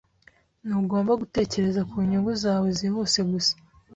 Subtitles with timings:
[0.65, 3.53] Ntugomba gutekereza ku nyungu zawe zihuse gusa.